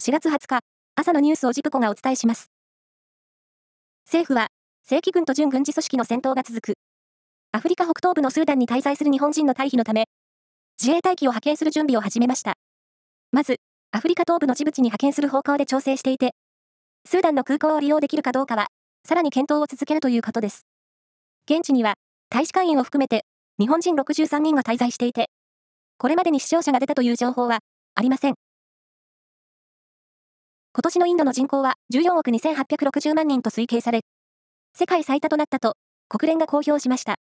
[0.00, 0.60] 4月20日、
[0.94, 2.52] 朝のニュースをジプコがお伝えします。
[4.06, 4.46] 政府は、
[4.84, 6.74] 正規軍と準軍事組織の戦闘が続く。
[7.50, 10.04] アフリカ北東部のスーダンに滞在する日本人の退避のため、
[10.80, 12.54] 自衛隊機を派遣する準備を始めました。
[13.32, 13.56] まず、
[13.90, 16.36] アフリカ東部のジブチに派遣する方向で調整していて、
[17.04, 18.68] スーダンの空港を利用できるかどうかは、
[19.04, 20.64] さらに検討を続けるということです。
[21.50, 21.94] 現地には、
[22.30, 23.24] 大使館員を含めて、
[23.58, 25.28] 日本人63人が滞在していて、
[25.98, 27.58] これまでに死傷者が出たという情報は
[27.96, 28.34] ありません。
[30.74, 34.02] 今年のインドの人口は14億2860万人と推計され、
[34.74, 35.74] 世界最多となったと
[36.08, 37.16] 国連が公表しました。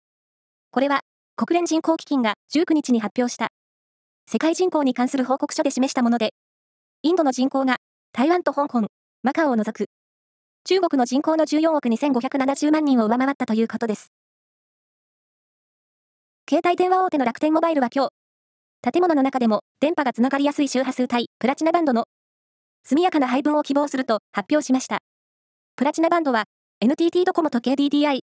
[0.70, 1.00] これは
[1.37, 3.48] 国連人口基金が19日に発表した
[4.27, 6.34] 世界人口に関する報告書で示したもので、
[7.02, 7.77] インドの人口が
[8.12, 8.87] 台湾と香港、
[9.23, 9.88] マカオを除く
[10.65, 14.10] 中国の人口の14億2570万人を上回ったということです。
[16.51, 22.06] 携帯電話大手の楽天モバイルは今日、建物の中でも電波がつながりやすい周波数帯プラチナバンドの
[22.88, 25.00] 速やかな配分を希望すると発表しました。
[25.74, 26.45] プラチナバンドは
[26.80, 28.20] NTT ドコモと KDDI、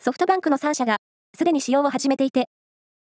[0.00, 0.96] ソフトバンクの3社が
[1.36, 2.48] すでに使用を始めていて、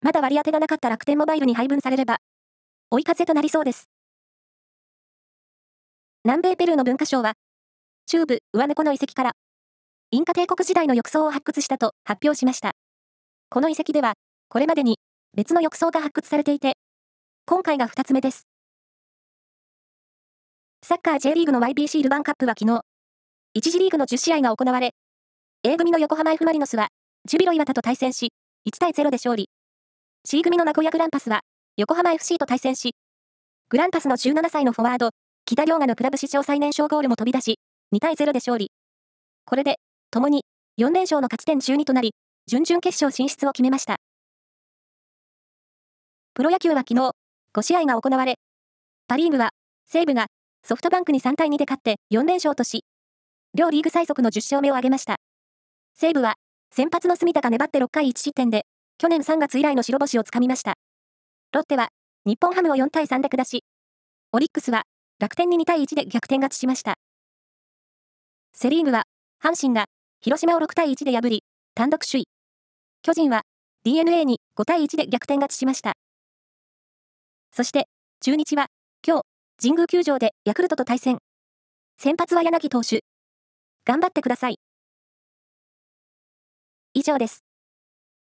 [0.02, 2.18] まだ割り当てがなかった楽天モバイルに配分されれば、
[2.92, 3.88] 追い風となりそうです。
[6.26, 7.36] 南米ペルーの文化省は、
[8.06, 9.32] 中部上猫の遺跡から、
[10.12, 12.74] インカ帝国時代の浴槽を発掘したと発表しました。
[13.50, 14.16] この遺跡では、
[14.50, 15.00] これまでに
[15.38, 16.74] 別の浴槽が発掘されていて、
[17.46, 18.46] 今回が2つ目です。
[20.88, 22.82] サッカー J リーグの YBC ルヴァンカップは昨日、
[23.58, 24.92] 1次リーグの10試合が行われ、
[25.64, 26.90] A 組の横浜 F マリノスは、
[27.28, 28.34] ジュビロ磐田と対戦し、
[28.70, 29.50] 1対0で勝利。
[30.26, 31.40] C 組の名古屋グランパスは、
[31.76, 32.94] 横浜 FC と対戦し、
[33.70, 35.10] グランパスの17歳のフォワード、
[35.46, 37.56] 北良賀のクラブ史上最年少ゴールも飛び出し、
[37.92, 38.70] 2対0で勝利。
[39.44, 39.78] これで、
[40.12, 40.44] 共に
[40.80, 42.14] 4連勝の勝ち点12となり、
[42.46, 43.96] 準々決勝進出を決めました。
[46.36, 47.10] プロ野球は昨日、
[47.56, 48.36] 5試合が行われ、
[49.08, 49.50] パリーグは、
[49.88, 50.28] 西武が
[50.68, 52.86] ソフトバンクに3対2で勝って4連勝とし、
[53.54, 55.18] 両リーグ最速の10勝目を挙げました。
[55.94, 56.34] 西武は、
[56.72, 58.66] 先発の住田が粘って6回1失点で、
[58.98, 60.74] 去年3月以来の白星をつかみました。
[61.54, 61.90] ロッテは、
[62.26, 63.64] 日本ハムを4対3で下し、
[64.32, 64.86] オリックスは、
[65.20, 66.96] 楽天に2対1で逆転勝ちしました。
[68.56, 69.04] セリーグは、
[69.44, 69.86] 阪神が、
[70.20, 71.44] 広島を6対1で破り、
[71.76, 72.26] 単独首位。
[73.04, 73.44] 巨人は、
[73.84, 75.94] DNA に5対1で逆転勝ちしました。
[77.52, 77.88] そして、
[78.22, 78.66] 中日は、
[79.06, 81.20] 今日、神宮球場でヤクルトと対戦。
[81.98, 83.06] 先発は柳投手。
[83.86, 84.60] 頑張ってください。
[86.94, 87.46] 以上です。